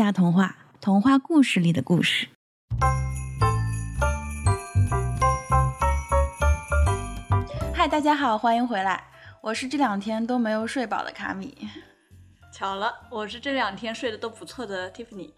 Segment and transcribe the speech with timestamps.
[0.00, 2.28] 下童话，童话故事里的故事。
[7.74, 9.08] 嗨，大家好，欢迎回来，
[9.42, 11.68] 我是这两天都没有睡饱的卡米。
[12.50, 15.34] 巧了，我是这两天睡得都不错的 Tiffany。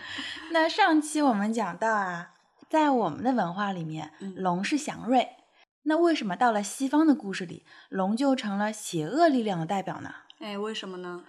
[0.52, 2.30] 那上期我们讲到啊，
[2.70, 5.28] 在我们的文化里面，龙是祥瑞。
[5.82, 10.14] 那为什么到了西方的故事里，龙就成了邪恶力量的代表呢？
[10.40, 11.24] 哎，为什么呢？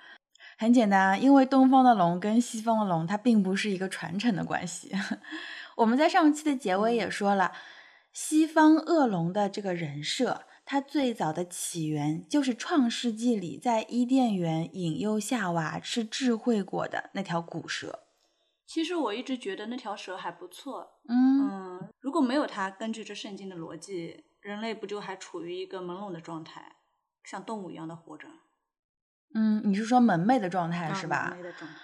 [0.59, 4.91] 很简单，因为东方的龙跟西方的龙，它并不是一个传承的关系。
[5.77, 7.53] 我们在上期的结尾也说了，
[8.11, 10.41] 西方恶龙的这个人设。
[10.65, 18.01] 它最早的起源就是《创世纪》里在伊甸园引诱夏娃吃智慧果的那条古蛇。
[18.67, 20.99] 其实我一直觉得那条蛇还不错。
[21.07, 21.47] 嗯
[21.79, 26.75] 嗯，如果没有它，根据这圣经的逻辑，人类不就还处于一个朦胧的状态，
[27.23, 28.27] 像动物一样的活着？
[29.33, 31.29] 嗯，你是说蒙昧的状态是吧？
[31.29, 31.75] 蒙昧的状态。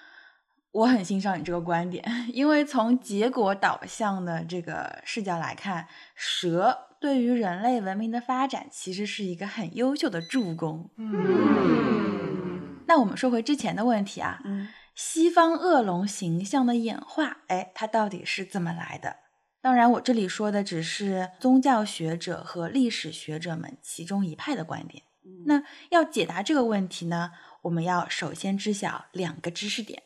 [0.71, 6.79] 我很欣赏你这个观点， 因为从结果导向的这个视角来看，蛇。
[6.97, 10.89] 对于人类文明的发展，其实是一个很优秀的助攻。
[10.97, 19.17] 嗯，那我们说回之前的问题啊，嗯，西方恶龙形象的演化，哎，它到底是怎么来的？
[19.61, 25.03] 当然，我这里说的只是宗教学者和历史学者们其中一派的观点。
[25.45, 27.31] 那要解答这个问题呢，
[27.63, 30.03] 我们要首先知晓两个知识点。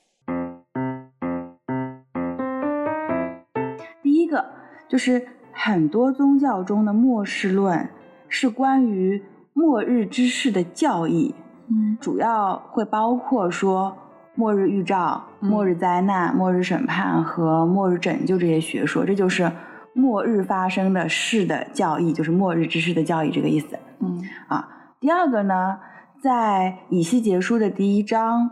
[4.02, 4.46] 第一个
[4.88, 5.28] 就是。
[5.62, 7.90] 很多宗教中的末世论
[8.30, 11.36] 是关于末日之事的教义，
[11.68, 13.98] 嗯，主要会包括说
[14.36, 19.52] 末日预兆、末日灾难、末日审判和末日拯救这些学说，这就是
[19.92, 23.78] 末日发生的事的教义，就是末日之事的教义这个意思。
[24.00, 24.66] 嗯，啊，
[25.00, 25.80] 第二个呢，
[26.22, 28.52] 在以西结书的第一章。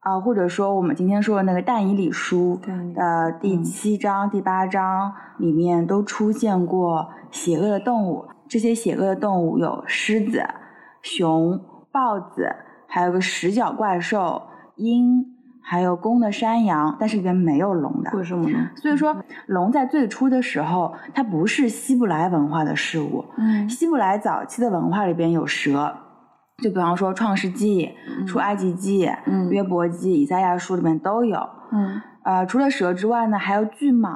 [0.00, 2.60] 啊，或者说我们今天说的那个但以理书
[2.92, 8.26] 的第七章、第八章里面都出现过邪恶的动物。
[8.48, 10.42] 这些邪恶的动物有狮子、
[11.02, 11.56] 熊、
[11.92, 12.52] 豹子，
[12.88, 14.42] 还有个十角怪兽、
[14.74, 15.31] 鹰，
[15.62, 18.10] 还有公的山羊，但是里边没有龙的。
[18.14, 18.68] 为什么呢？
[18.76, 23.24] 所以说，龙在最初的时候，它不是希伯来文化的事物。
[23.38, 25.94] 嗯，希伯来早期的文化里边有蛇。
[26.62, 27.90] 就比方说《创世纪》、
[28.26, 29.06] 《出埃及记》、
[29.48, 31.38] 《约伯记》、《以赛亚书》里面都有。
[31.72, 34.08] 嗯，呃，除了蛇之外呢，还有巨蟒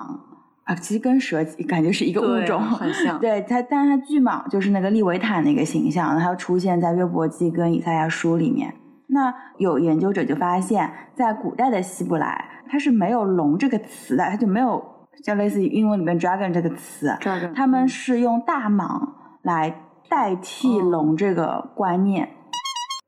[0.65, 3.19] 啊，其实跟蛇感觉是一个物种，很像。
[3.21, 8.73] 对它，但是它巨蟒就是那个利维坦那个形象，它出现在《约伯记》跟《以赛亚书》里面。
[9.09, 14.85] 那有研究者就发现，在古代的希伯来，它是没有“龙”这个词的，它就没有
[15.25, 17.09] 像类似于英文里面 “dragon” 这个词。
[17.21, 19.09] dragon，他们是用大蟒
[19.43, 19.75] 来
[20.09, 22.29] 代替“龙”这个观念。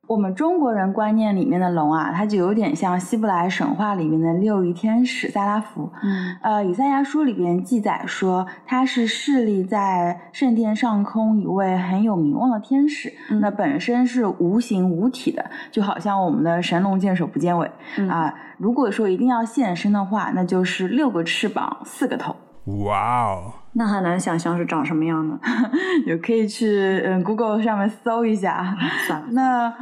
[0.09, 5.87] 我们中国人观念里面的龙啊，它就有点像希伯来神话里面的六翼天使撒拉弗。
[6.01, 13.13] 嗯，呃，以赛亚书里边记载说，他是侍立在圣殿上空一位很有名望的天使。
[13.39, 17.71] 那本身是无形无体的，就好像我们的神龙见首不见尾
[18.09, 18.33] 啊。
[18.57, 22.35] 如果说一定要现身的话，那就是六个翅膀，四个头。
[22.85, 25.39] 哇哦，那很难想象是长什么样的，
[26.05, 28.75] 也可以去嗯 Google 上面搜一下。
[29.07, 29.73] 算了，那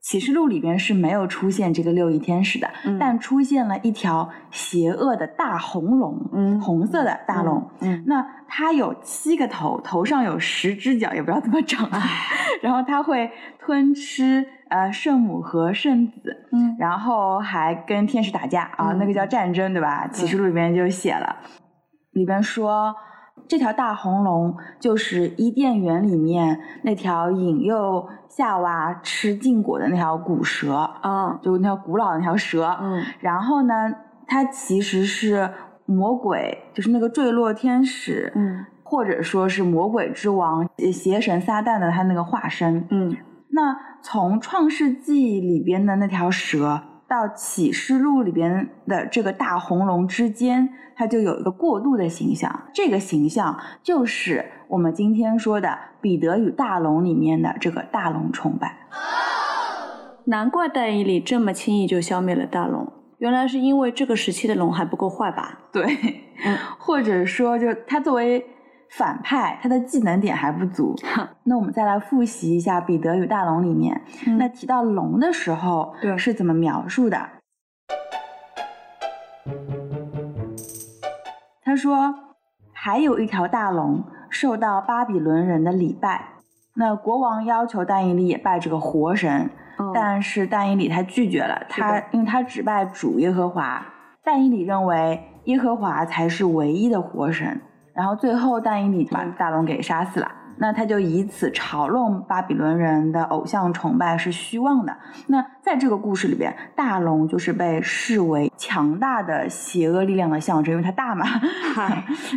[0.00, 2.68] 启示录里边是没有出现这个六翼天使的，
[3.00, 11.90] 但出现了一条邪恶的大红龙，嗯，红色的大龙，嗯，那它有七个头，头上有十只脚，也不知道怎么长，
[12.62, 20.06] 然后它会吞吃呃圣母和圣子，嗯，然后还跟天使打架啊，那个叫战争，对吧？
[20.06, 21.34] 启示录里面就写了。
[22.12, 22.94] 里边说，
[23.48, 32.76] 这条大红龙就是伊甸园里面那条引诱夏娃吃禁果的那条古蛇啊，就那条古老的那条蛇。
[32.80, 33.92] 嗯，然后呢，
[34.26, 35.48] 它其实是
[35.84, 42.84] 魔鬼，就是那个坠落天使，嗯，或者说是魔鬼之王邪神撒旦的他那个化身。
[42.90, 43.16] 嗯，
[43.50, 46.82] 那从创世纪里边的那条蛇。
[47.08, 52.64] 到启示录里边的这个大红龙之间，它就有一个过渡的形象。
[52.72, 55.68] 这个形象就是我们今天说的
[56.00, 58.76] 《彼得与大龙》里面的这个大龙崇拜。
[60.24, 65.60] 难怪但以理这么轻易就消灭了大龙，原来是因为这个时期的龙还不够坏吧？
[65.72, 65.84] 对，
[66.44, 68.44] 嗯，或者说，就它作为。
[68.96, 70.96] 反派他的技能点还不足，
[71.44, 74.00] 那我们再来复习一下《彼得与大龙》里面，
[74.38, 77.28] 那提到龙的时候是怎么描述的？
[81.62, 82.14] 他说，
[82.72, 86.28] 还有一条大龙受到巴比伦人的礼拜，
[86.76, 89.50] 那国王要求但以理也拜这个活神，
[89.92, 93.84] 但是但以理他拒绝了，他因为他只拜主耶和华。
[94.24, 97.60] 但以理认为耶和华才是唯一的活神，
[97.96, 100.30] 然后最后但以理把大龙给杀死了。
[100.58, 104.96] 那他就以此嘲弄巴比伦人的偶像崇拜是虚妄的。
[105.26, 111.26] 那在这个故事里边，大龙就是被视为强大的邪恶力量的象征，因为它大嘛。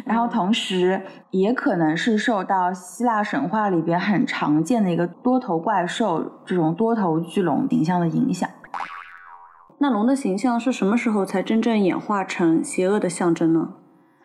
[0.03, 1.01] 然后同时
[1.31, 8.49] 也可能是受到希腊神话里边很常见的一个多头怪兽这种多头巨龙形象的影响。
[9.77, 13.75] 那龙的形象是什么时候才真正演化成邪恶的象征呢？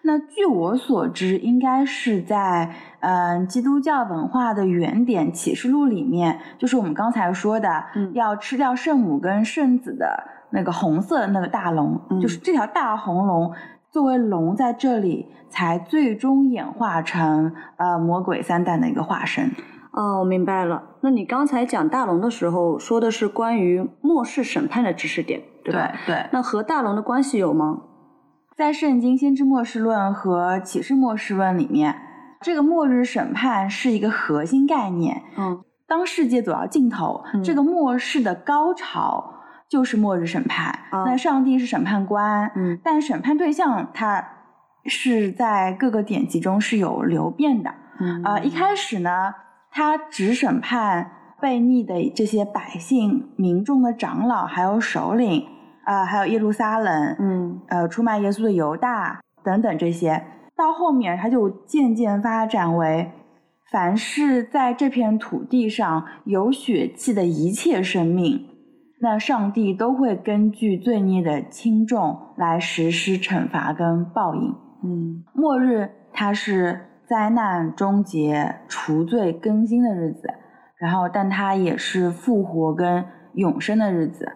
[0.06, 13.50] 那据我所知，应该是在嗯基督教文化的原点《启示录》里面，就是我们刚才说的，要吃掉圣母跟圣子的那个红色的那个大龙，就是这条大红龙
[13.90, 19.50] 作为龙在这里才最终演化成呃魔鬼三代的一个化身。
[19.92, 20.82] 哦，我明白了。
[21.00, 25.92] 那你刚才讲大龙的时候，说的是关于末世审判的知识点，对吧？
[26.06, 26.26] 对。
[26.30, 27.80] 那和大龙的关系有吗？
[28.56, 31.92] 在《圣经·先知末世论》和《启示末世论》里面，
[32.40, 35.22] 这个末日审判是一个核心概念。
[35.36, 40.78] 嗯，当世界走到尽头，这个末世的高潮就是末日审判。
[40.92, 44.24] 那上帝是审判官，嗯，但审判对象他
[44.84, 47.74] 是在各个典籍中是有流变的。
[47.98, 49.34] 嗯，啊，一开始呢，
[49.72, 51.10] 他只审判
[51.42, 55.44] 悖逆的这些百姓、民众的长老还有首领。
[55.84, 60.22] 啊，还有耶路撒冷，嗯，呃，出卖耶稣的犹大等等这些，
[60.56, 63.10] 到后面他就渐渐发展为，
[63.70, 68.46] 凡是在这片土地上有血气的一切生命，
[69.00, 74.54] 那上帝都会根据罪孽的轻重来实施惩罚跟报应。
[74.84, 80.28] 嗯，末日它是灾难终结、除罪更新的日子，
[80.78, 83.04] 然后，但它也是复活跟
[83.34, 84.32] 永生的日子。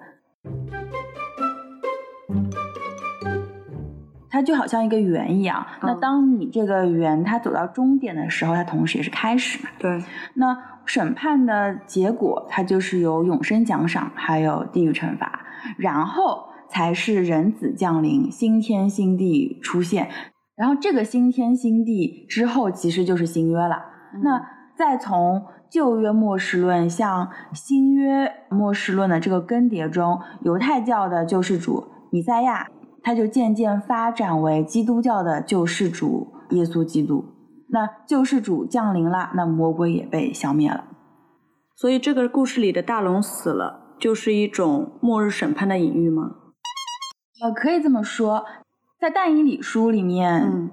[4.38, 9.70] 它就好像一个圆一样，那当你这个圆它走到终点的时候，它同时也是开始嘛。
[9.80, 10.00] 对。
[10.34, 15.40] 那审判的结果，它就是有永生奖赏，还有地狱惩罚，
[15.76, 20.08] 然后才是人子降临，新天新地出现。
[20.54, 23.82] 然后这个新天新地之后，其实就是新约了。
[24.22, 24.40] 那
[24.76, 32.68] 再从旧约末世论向新约末世论的这个更迭中，犹太教的救世主弥赛亚。
[33.08, 37.24] 他就渐渐发展为基督教的救世主耶稣基督。
[37.70, 40.84] 那救世主降临了，那魔鬼也被消灭了。
[41.74, 46.32] 所以这个故事里的大龙死了，就是一种末日审判的隐喻吗？
[47.42, 48.44] 呃，可以这么说。
[49.00, 50.70] 在但以理书里面，嗯，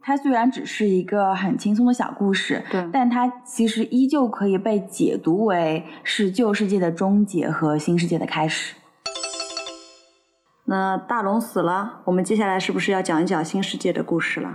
[0.00, 8.74] 它虽然只是一个很轻松的小故事，对，但它其实依旧可以被解读为是旧世界的终结和新世界的开始。
[10.68, 14.50] 那大龙死了，我们接下来是不是要讲一讲新世界的故事了？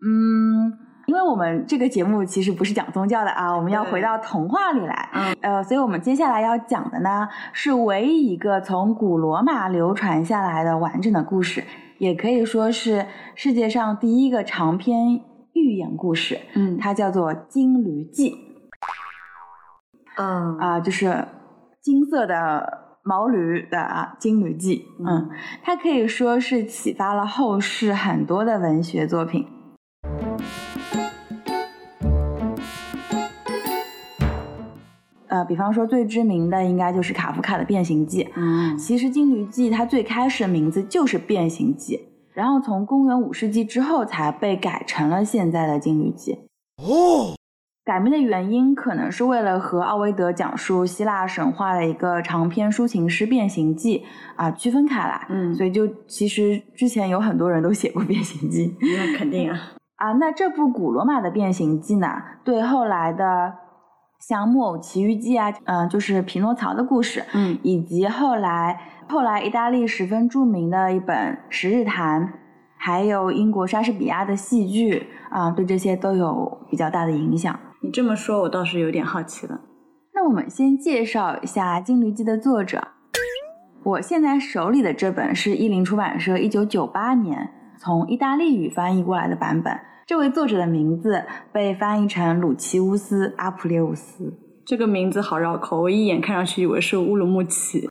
[0.00, 0.72] 嗯，
[1.06, 5.10] 因为我们这个节目其实不是讲宗教的啊，我们要回到童话里来。
[5.12, 11.62] 嗯，呃，所以我们接下来要讲的呢，是唯一一个从古罗马流传下来的完整的故事，
[11.98, 13.04] 也可以说是
[13.34, 15.20] 世界上第一个长篇
[15.52, 16.40] 寓言故事。
[16.54, 18.30] 嗯，它叫做《金驴记》。
[20.16, 21.28] 嗯，啊，就是
[21.82, 22.80] 金色的。
[23.04, 25.28] 毛驴的啊，《金驴记》，嗯，
[25.62, 29.44] 它可以说是启发了后世很多的文学作品。
[35.26, 38.22] 呃，比方说最知名的应该就是卡夫卡的《变形记》。
[38.36, 41.96] 嗯，其实《金驴记》它最开始的名字就是《变形记》，
[42.32, 46.38] 然后从公元五世纪之后才被改成了现在的《金驴记》。
[46.84, 47.34] 哦。
[47.84, 53.98] 改名的原因可能是为了和奥维德讲述希腊神话的一个长篇抒情诗《变形记》
[54.36, 59.58] 啊区分开来，嗯，所以就其实之前有很多人都写过《变形记》，那肯定啊
[59.96, 62.06] 啊，那这部古罗马的《变形记》呢，
[62.44, 63.52] 对后来的
[64.20, 71.16] 像《木偶奇遇记》啊，嗯，就是匹诺曹的故事，嗯，以及后来后来意大利十分著名的一本
[71.48, 72.22] 《十日谈》，
[72.76, 77.58] 还有英国莎士比亚的戏剧啊，对这些都有比较大的影响。
[77.84, 79.60] 你这么说，我倒是有点好奇了。
[80.14, 82.80] 那我们先介绍一下《金驴记》的作者。
[83.82, 89.76] 我现在手里的这本是伊林出版社一九九八年从意大利语翻译过来的版本。
[90.06, 94.32] 这位作者的名字被翻译成鲁奇乌斯·阿普列乌斯。
[94.64, 97.88] 这个名字好绕口，我一眼看上去以为是乌鲁木齐。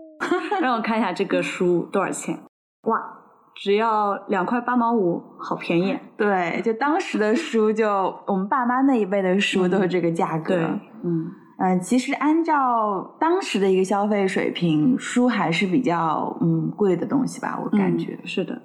[0.60, 2.38] 让我看一下这个书多少钱？
[2.82, 3.21] 哇，
[3.54, 5.98] 只要两块八毛五，好便宜。
[6.16, 7.88] 对，就当时的书，就
[8.26, 10.54] 我们爸妈那一辈的书都是这个价格。
[10.54, 10.64] 对，
[11.04, 18.18] 嗯嗯，其实按照当时的一个消费水平，书还是比较嗯贵的东西吧，我感觉。
[18.24, 18.60] 是的。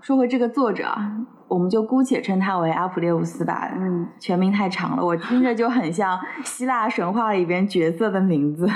[0.00, 0.86] 说回这个作者，
[1.48, 3.72] 我们就姑且称他为阿普列乌斯吧。
[3.74, 8.68] 嗯，全名太长了，我听着就很像希腊神话里边角色的名字。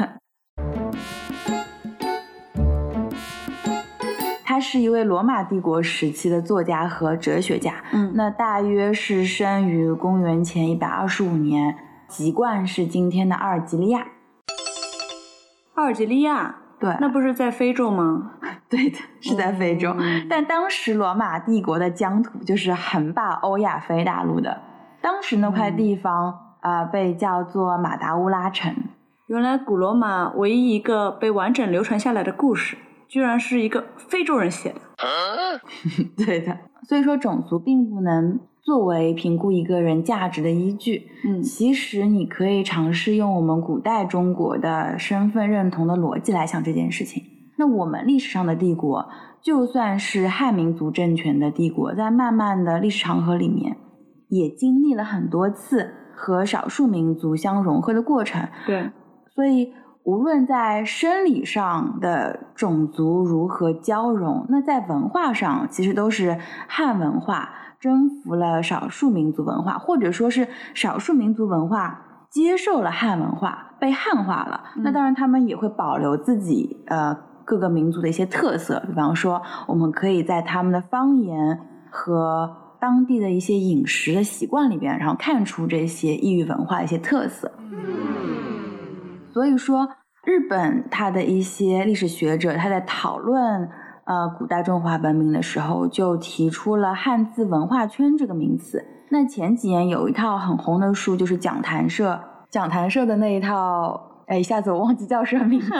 [4.61, 7.83] 他是一位罗马帝国时期的作家和哲学家。
[7.95, 11.75] 嗯，那大约是生于公元前一百二十五年，
[12.07, 14.07] 籍贯是今天的阿尔及利亚。
[15.77, 18.33] 阿尔及利亚，对，那不是在非洲吗？
[18.69, 19.97] 对的，是在非洲。
[20.29, 24.61] 但当时罗马帝国的疆土就是横霸欧亚非大陆的，
[25.01, 28.77] 当时那块地方啊被叫做马达乌拉城。
[29.29, 32.77] 原来古罗马唯一一个被完整流传下来的故事。
[33.11, 34.81] 居然是一个非洲人写的，
[36.25, 36.57] 对的。
[36.89, 41.09] 所以说，种族并不能作为评估一个人价值的依据。
[41.27, 47.23] 嗯，其实你可以尝试用我们古代中国的身份认同的逻辑来想这件事情。
[47.59, 49.09] 那我们历史上的帝国，
[49.43, 53.77] 就算是汉民族政权的帝国，在漫漫的历史长河里面，
[54.29, 58.49] 也经历了很多次和少数民族相融合的过程。
[58.65, 58.89] 对，
[59.35, 59.73] 所以。
[60.05, 66.39] 无论在生理上的种族如何交融，那在文化上其实都是
[66.69, 74.65] 汉文化征服了少数民族文化，或者说是少数民族文化接受了汉文化，被汉化了。
[74.77, 81.59] 那当然，他们也会保留自己呃各个民族的一些特色，比方说，我们可以在他们的方言
[81.91, 87.53] 和当地的一些饮食的习惯里边，然后看出这些异域文化的一些特色。
[89.41, 89.89] 所以说，
[90.23, 93.67] 日本它的一些历史学者，他在讨论
[94.05, 98.85] 呃古代中华文明的时候，就提出了汉字文化圈这个名词。
[99.09, 102.21] 那前几年有一套很红的书，就是讲谈社
[102.51, 105.73] 讲谈社的那一套，哎，一下子我忘记叫什么名字，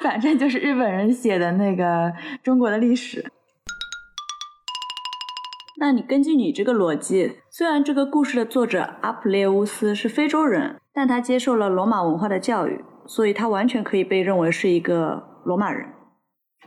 [0.00, 2.10] 反正就是日本人写的那个
[2.42, 3.30] 中国的历史。
[5.78, 10.80] 那你根据你这个逻辑，虽然这个故事的作者阿普列乌斯是非洲人。
[10.96, 15.86] 但他接受了罗马文化的教育，所以他完全可以被认为是一个罗马人。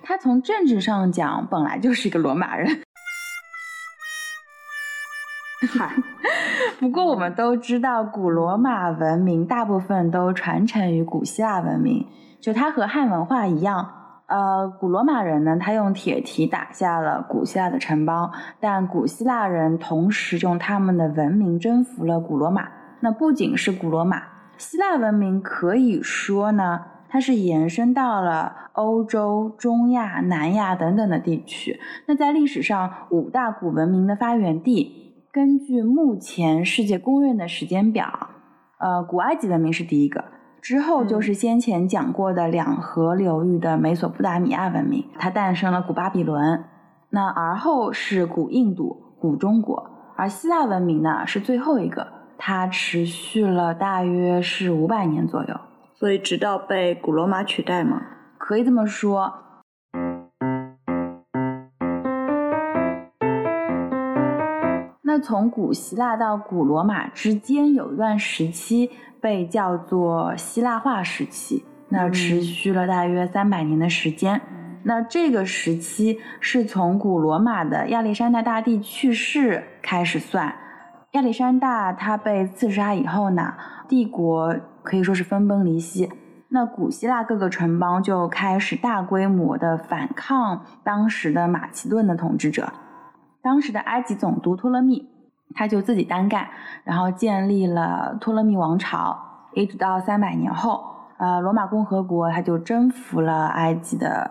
[0.03, 2.83] 他从政治上讲，本来就是一个罗马人。
[5.67, 5.95] 嗨，
[6.79, 12.05] 不过我们都知道，古罗马文明大部分都传承于古希腊文明，
[12.39, 13.95] 就它和汉文化一样。
[14.27, 22.69] 呃，古罗马人呢，他用铁蹄打下了古希腊的城邦，但古希腊人同时用他们的文明征服了古罗马。
[23.01, 24.21] 那不仅是古罗马，
[24.57, 31.79] 希腊文明可以说呢，它是延伸到了欧洲、中亚、南亚等等的地区。
[32.07, 38.29] 那在历史上，五大古文明的发源地，根据目前世界公认的时间表，
[38.79, 40.25] 呃，古埃及文明是第一个，
[40.61, 46.65] 之后就是先前讲过的两河流域的美索不达米亚文明，它诞生了古巴比伦。
[47.11, 52.18] 那而后是古印度、古中国，而希腊文明呢是最后一个。
[52.41, 55.59] 它持续了大约是五百年左右，
[55.93, 58.01] 所以直到被古罗马取代吗？
[58.37, 59.33] 可以这么说。
[65.03, 74.39] 那从古希腊到古罗马之间有一段时期被叫做希腊化时期，那持续了大约三百年的时间。
[74.83, 80.55] 那这个时期是从古罗马的亚历山大大帝去世开始算。
[81.13, 83.55] 亚历山大他被刺杀以后呢，
[83.87, 86.11] 帝国可以说是分崩离析。
[86.49, 92.71] 那古希腊各个城邦就开始大规模的反抗当时的马其顿的统治者。
[93.41, 95.07] 当时的埃及总督托勒密，
[95.55, 96.47] 他就自己单干，
[96.83, 99.17] 然后建立了托勒密王朝。
[99.55, 100.83] 一直到三百年后，
[101.17, 104.29] 呃，罗马共和国他就征服了埃及的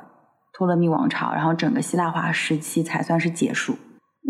[0.52, 3.76] 托勒密王朝，然后整个希腊化时期才算是结束。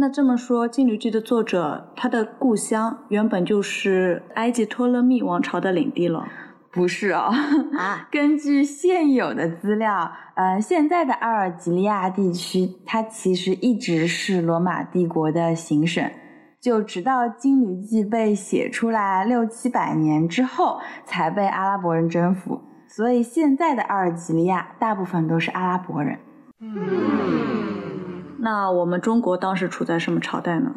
[0.00, 6.24] 那这么说，《金缕记》的作者他的故乡原本就是埃及托勒密王朝的领地了？
[6.70, 7.34] 不是哦，
[7.76, 16.08] 啊， 根据现有的资料，呃，现在的阿尔及利亚地区，它其实一直是罗马帝国的行省，
[16.60, 26.16] 就直到《金驴记》被写出来六七百年之后，才被阿拉伯人征服，所以现在的阿尔及利亚大部分都是阿拉伯人。
[26.60, 27.87] 嗯。
[28.40, 30.70] 那我们中国当时处在什么朝代呢？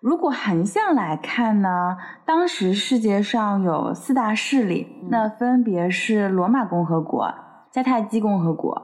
[0.00, 7.28] 如果横向来看呢，当时世界上有四大势力，那分别是罗马共和国、
[7.72, 8.80] 迦太基共和国、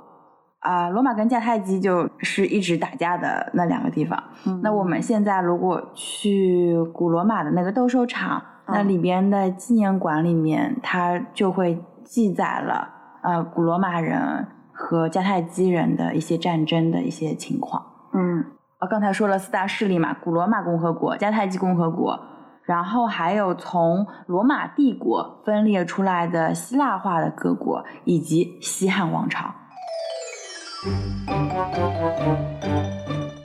[0.59, 4.23] 啊，罗马跟迦太基就是一直打架的那两个地方。
[4.61, 12.89] 那我们现在如果去古罗马的那个斗兽场，那里边的纪念馆里面，它就会记载了
[13.23, 17.94] 呃古罗马人和迦太基人的一些战争的一些情况。
[18.17, 18.45] 嗯，
[18.79, 22.21] 啊，刚才说了四大势力嘛，古罗马共和国、迦太基共和国，
[22.63, 29.53] 然后还有从罗马帝国分裂出来的希腊化的各国，以及西汉王朝。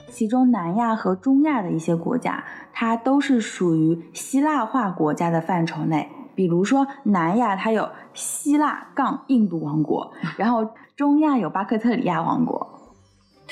[0.08, 6.08] 其中，南亚和中亚的一些国家，它都是属于希腊化国家的范畴内。
[6.36, 12.79] 比如说，南亚它有希腊杠印度王国，然后中亚有巴克特里亚王国。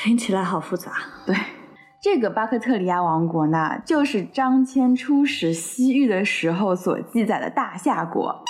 [0.00, 0.92] 听起来好复杂。
[1.26, 1.34] 对，
[2.00, 8.44] 这个巴克特里亚王国呢，就是张骞出使西域的时候所记载的大夏国。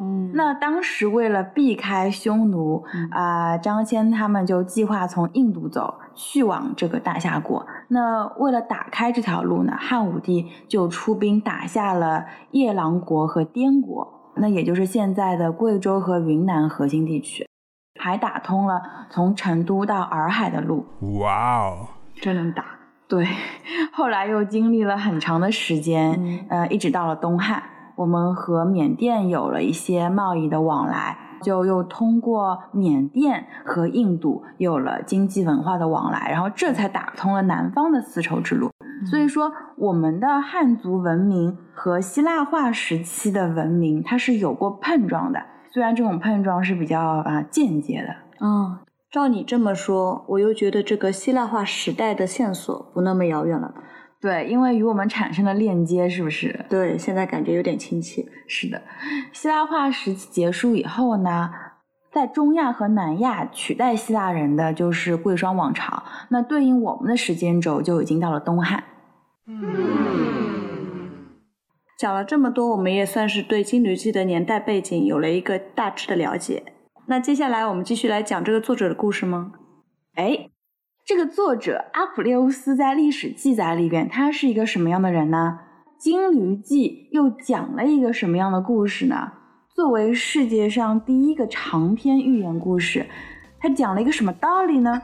[0.00, 7.66] 嗯，那当时为了避开匈奴啊，张骞他们就计划从印度走去往这个大夏国。
[7.88, 17.45] 那为了打开这条路呢，汉武帝就出兵打下了夜郎国和滇国，那也就是现在的贵州和云南核心地区，
[18.06, 20.86] 还打通了从成都到洱海的路。
[21.18, 22.64] 哇哦，真能打！
[23.08, 23.26] 对，
[23.92, 27.60] 后来又经历了很长的时间，呃，一直到了东汉。
[27.96, 38.70] 我们和缅甸有了一些贸易的往来，就又通过缅甸和印度有了经济文化的往来，然后这才打通了南方的丝绸之路。
[39.10, 45.40] 所以说，我们的汉族文明和希腊化时期的文明，它是有过碰撞的，
[45.76, 48.16] 虽然这种碰撞是比较啊间接的。
[48.40, 48.78] 嗯，
[49.10, 53.74] 照你这么说，我又觉得这个希腊化时代的线索不那么遥远了。
[54.18, 56.64] 对，因为与我们产生了链接，是不是？
[56.70, 58.24] 对，现在感觉有点亲切。
[58.48, 58.80] 是的，
[59.34, 61.50] 希腊化时期结束以后呢，
[62.10, 66.04] 在中亚和南亚取代希腊人的就是贵霜王朝。
[66.30, 68.82] 那对应我们的时间轴就已经到了东汉。
[71.96, 76.62] 讲了这么多，我们也算是对《金驴记》的年代背景有了一个大致的了解。
[77.06, 79.52] 那接下来我们继续来讲这个作者的故事吗？
[80.14, 80.50] 哎。
[81.06, 85.60] 这个作者阿普列乌斯在历史记载里边，他是一个什么样的人呢？
[86.02, 89.32] 《金驴记》又讲了一个什么样的故事呢？
[89.72, 93.06] 作为世界上第一个长篇寓言故事，
[93.60, 95.00] 它讲了一个什么道理呢？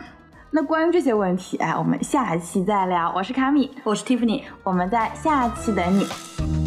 [0.51, 3.13] 那关于这些问题，哎，我们下期再聊。
[3.15, 6.62] 我是卡米，我是蒂芙尼，我们在下期等你。